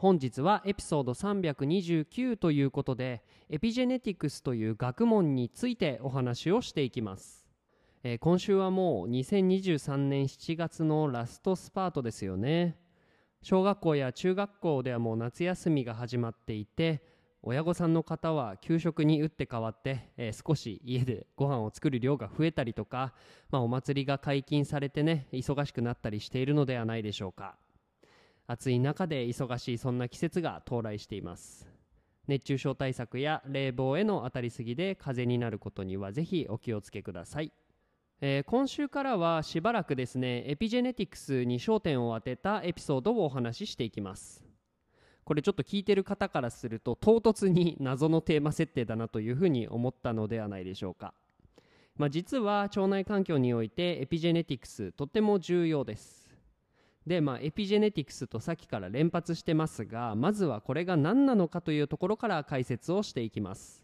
[0.00, 7.46] 本日はエピソード329ということでエピジェネティクスという学問についてお話をしていきます、
[8.02, 12.78] えー、今週はもう2023年7月のラストスパートですよね。
[13.42, 17.02] 小学校や中学校ではもう夏休みが始まっていて
[17.42, 23.12] 親御さんの方は給食に打って変わって、えー、少し家でご飯を作る量が増えたりとか、
[23.50, 27.56] まあ、お祭りが解禁されてね忙しくなったりしているのではないでしょうか。
[28.50, 31.68] 暑い中で忙しいそんな季節が到来しています。
[32.26, 37.52] 熱中症対策や冷房への当たりすぎで風邪になることにはぜひお気をつけください、
[38.20, 44.44] えー、今週からはしばらくですねエピジェネティクスに焦点を当てたエピソードをお話ししていきます。
[45.24, 51.14] これちょっと聞いてる方からすると唐突に謎のテーマ設定だなというふうに思ったのではないでしょうか。
[51.96, 56.19] まあ、実は腸内環境においてエピジェネティクスとても重要です。
[57.06, 63.80] で、まあ、エピジェネティクスとさっきから連発してますがまずはこれが何なのかというところから解説をしていきます。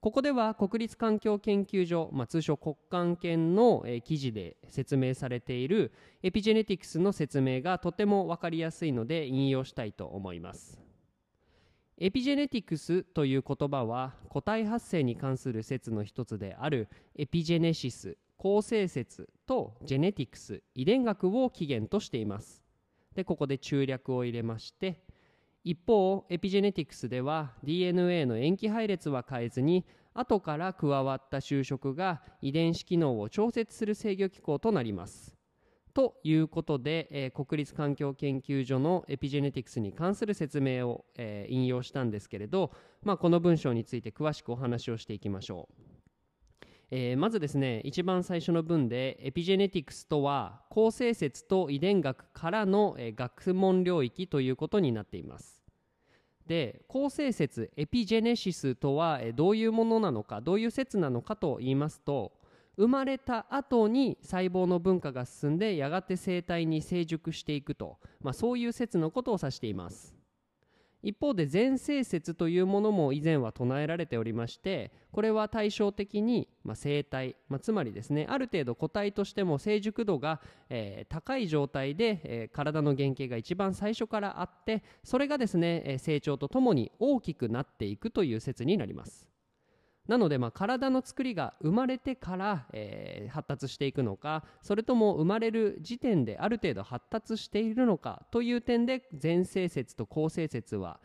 [0.00, 5.92] ここでは国立環境研究所、まあ、通称国環研の、えー、記事で説明されている
[6.22, 10.88] エピジェネティクスの説明がとても分かりやすいので引用したいと思います。
[12.00, 18.16] エピジェネティクスという言葉は個体発生に関する説の一つであるエピジェネシス。
[18.38, 22.62] 構成説とジェネティクス遺伝学を起源としています
[23.14, 25.02] でここで中略を入れまして
[25.64, 29.84] 一方エピジェネティクスでは DNA の塩基配列は変えずに
[30.14, 35.34] 後から加わった就職が遺伝子機能を調節する制御機構となります
[35.94, 42.70] ということで、えー、国立環境研究所のエピジェネティクスに関する説明を、えー、引用したんですけれど、
[43.02, 45.87] まあ、この文章について詳しくお話をしていきましょう。
[46.90, 55.62] えー、まずですね一番最初の文でエピジェネティクスとは構成説と遺伝学からの、え、学問領域ということになっています。
[56.46, 62.32] で構成説エピジェネシスとは、え、どういうものなのかどういう説なのかと言いますと
[62.78, 70.17] 生まれた後に細胞の分化が進んでやがて生体に成熟していくと、まあ、そういう説のことを指しています。
[71.02, 89.28] 一方で前世説というものも以前は唱えられておりましてこれは対照的に、まあ、生体、まあ、つまりですねある程度個体としても成熟度が、えー、高い状態で、えー、体の原型が一番最初からあってそれがですね成長とともに大きくなっていくという説になります。
[90.08, 100.98] なのでまあ体の作りが生まれてから、えー、発達していくのかそれとも生まれる時点である程度発達しているのかという点で前生説と後生説は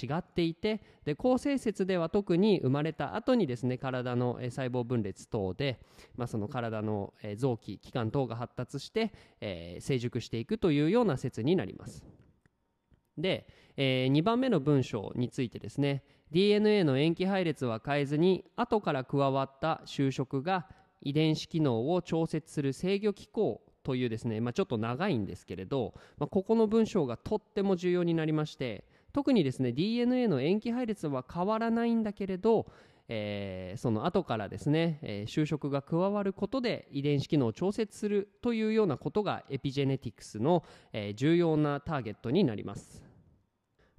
[0.00, 5.80] 違っていてで後生説では特に生まれた後にですね体の細胞分裂等で、
[6.16, 12.04] まあ、その体の臓器器官等が発達して、えー、成熟していくというような説になります。
[13.22, 13.46] で、
[13.76, 16.02] えー、2番目の文章についてですね
[16.32, 20.66] DNA の塩基配列は変えずに後から加わった就職が
[21.02, 32.66] 遺伝子機能を調節する制御機構というですね、まあ、ちょっと長いんですけれど、まあ、ここの文章がとっても重要になりまして特にですね DNA の塩基配列は変わらないんだけれど、
[33.08, 43.11] えー、その後からですね、えー、就職が加わることで遺伝子機能を調節するというようなことがエピジェネティクスの、えー、重要なターゲットになります。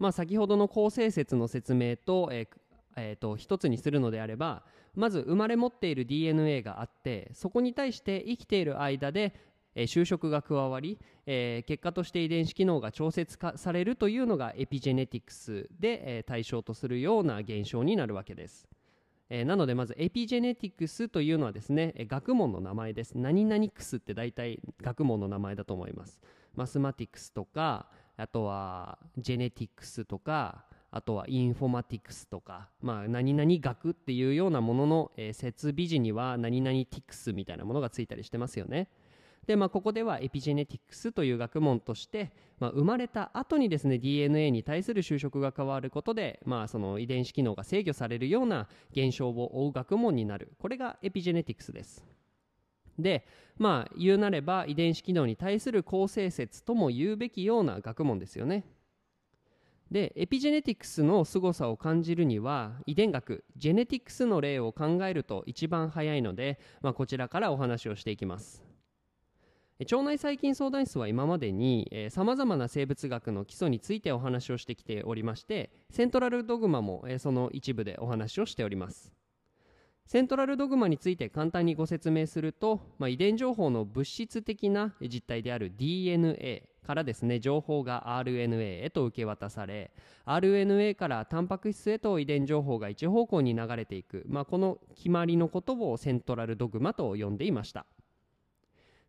[0.00, 2.48] まあ、先ほどの構成説の説明と,、え
[2.96, 4.64] えー、と一つにするのであれば
[4.96, 9.34] まず生まれ持っている DNA があってそこに対して生きている間で、
[9.74, 18.66] えー、就職が加わり、えー、結果として遺伝子機能が調節化されるというのがエピジェネティクスで、えー、対象とするような現象になるわけです。
[19.28, 23.16] えー、なのでまずエピジェネティクスというのはですね、え学問の名前です。
[23.16, 26.20] 何々クスって大体学問の名前だと思います。
[26.56, 27.86] マスマティクスとか、
[28.20, 38.88] あとはジェネティクスとかあとはインフォマティクスとか、まあ、何々学っていうようなものの、えー、設備時には何々ティクスみたいなものがついたりしてますよね。
[39.46, 52.04] で、まあ、ここではエピジェネティクスという学問として、まあ、生まれた後にですね DNA に対する就職が変わることで、まあ、その遺伝子機能が制御されるような現象を追う学問になるこれがエピジェネティクスです
[53.02, 53.24] で
[53.58, 58.64] まあ言うなれば遺伝子機能に対する構成説とも言うべきような学問ですよね。
[59.90, 68.70] でエピジェネティクスの凄さを感じるには遺伝学ジェネティクスの例を考えると一番早いので、まあ、こちらからお話をしていきます。
[69.80, 79.19] 腸内細菌相談室は今までにさまざまな生物学の基礎についてお話をしてきておりましてセントラルドグマも、えー、その一部でお話をしております。
[80.10, 89.92] セントラルドグマについて簡単にご説明すると、まあ、遺伝情報の物質的な実態である DNA からですね情報が RNA へと受け渡され
[90.26, 97.86] RNA からタンパク質へと遺伝情報が一方向に流れていく、まあ、この決まりのことをセントラルドグマと呼んでいました。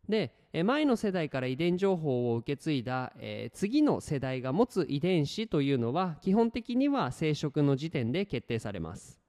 [0.08, 9.21] で前の世代から遺伝情報を受け継いだ、えー、次の世代が持つ遺伝子というのは基本的には生殖の時点で決定されます。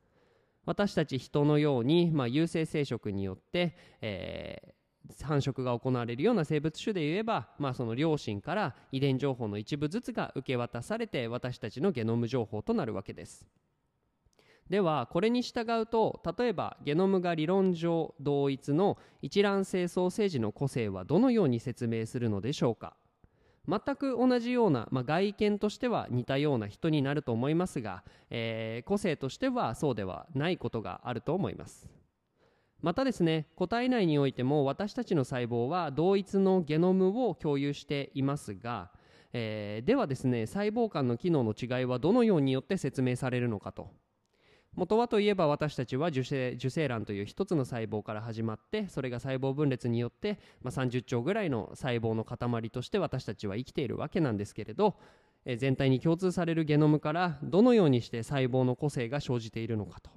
[0.65, 13.47] 私たち人のように、まあ、有性生殖によって、えー、繁殖が行われるような生物種で言えば、まあ、その両親から遺伝情報の一部ずつが受け渡されて私たちのゲノム情報となるわけです。
[14.71, 22.97] ではこれに従うと例えばゲノムが理論上同一の一卵性ソーセージの個性はどのように説明するのでしょうか？
[23.69, 31.89] 全く同じような、まあ、外見としては似たような人になると思いますが、えー、個性としてはそうではないことがあると思います。
[32.81, 38.91] またですね個体内においても私たちの細胞は同一のゲノムを共有していますが、
[39.33, 43.91] えー、ではですね細胞間の機能の違いはどのようによって説明されるのかと。
[44.75, 54.97] 元はといえば私たちは受精受精卵という一つの細胞から始まってそれが細胞分裂によって、まあ、30兆ぐらいの細胞の塊として私たちは生きているわけなんですけれど、
[55.45, 60.11] 全体に共通されるゲノムからどのようにして細胞の個性が生じているのかと。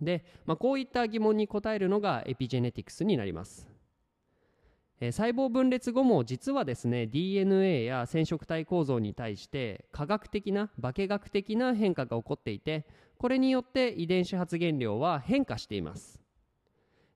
[0.00, 3.68] で、まあ、こういった疑問に答えるのがエピジェネティクスになります。
[5.00, 12.84] え細胞分裂後も実はですね DNA や染色体構造に対して科学的な化学的な変化が起こっていて
[13.16, 16.20] これによって遺伝子発現量は変化しています、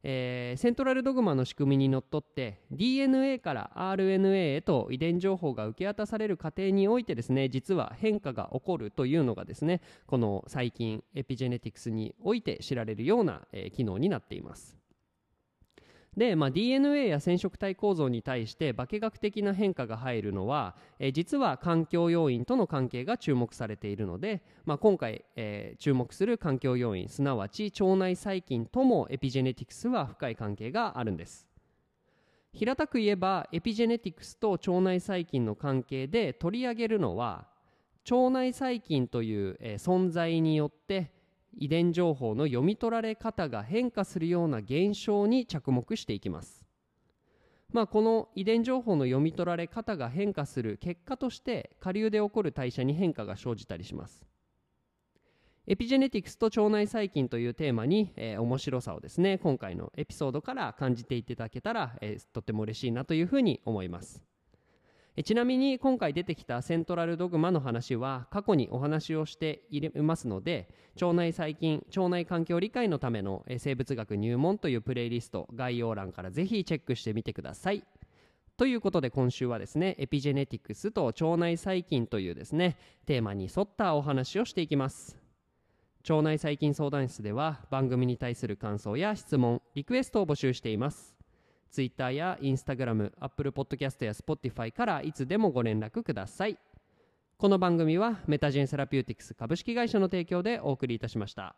[0.04, 14.81] えー、セントラルドグマの仕組みにのっとって DNA から RNA へと遺伝情報が受け渡される過程においてですね実は変化が起こるというのがですねこの細菌エピジェネティクスにおいて知られるような、えー、機能になっています。
[16.16, 31.48] で、まあ、DNA や染色体構造に対して化学的な変化が入るのは、えー、実は環境要因との関係が注目されているので、まあ、今回、えー、注目する環境要因すなわち腸内細菌ともエピジェネティクスは深い関係があるんです。
[32.52, 37.46] 平たく言えばエピジェネティクスと腸内細菌の関係で取り上げるのは
[38.10, 41.10] 腸内細菌という、えー、存在によって
[41.56, 46.64] 遺伝情報の読み取られ方が変化するような現象に着目していきます。
[47.72, 54.26] まあ、この遺伝情報の読み取られ方が変化する結果として下流で起こる代謝に変化が生じたりします。
[55.66, 64.22] エピジェネティクスと腸内細菌というテーマに、えー、面白さをですね今回のエピソードから感じていただけたら、えー、とっても嬉しいなというふうに思います。
[65.20, 77.84] ちなみに今回出てきたセントラルドグマの話は過去にお話をしていますので腸内細菌腸内環境理解のための生物学入門というプレイリスト概要欄からぜひチェックしてみてください。
[78.56, 85.18] ということで今週はですねエピジェネティクスと腸内細菌というですねテーマに沿ったお話をしていきます。
[86.08, 91.21] 腸内細菌相談室では番組に対する感想や質問リクエストを募集しています。
[91.72, 96.58] Twitter や Instagram、Apple Podcast や Spotify からいつでもご連絡ください。
[97.38, 101.56] この番組はメタジェンセラピューティクス株式会社の提供でお送りいたしました。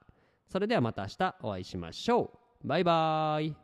[0.48, 2.30] それではまた明日お会いしましょ
[2.64, 2.68] う。
[2.68, 3.63] バイバーイ。